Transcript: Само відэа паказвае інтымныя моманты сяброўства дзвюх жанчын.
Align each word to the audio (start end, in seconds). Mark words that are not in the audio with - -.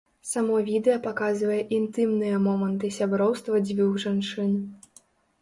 Само 0.27 0.55
відэа 0.69 0.95
паказвае 1.03 1.59
інтымныя 1.79 2.39
моманты 2.47 2.91
сяброўства 2.97 3.63
дзвюх 3.69 3.93
жанчын. 4.07 4.51